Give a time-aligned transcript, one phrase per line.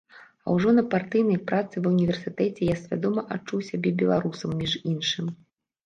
[0.45, 5.35] А ўжо на партыйнай працы, ва ўніверсітэце, я свядома адчуў сябе беларусам, між іншым.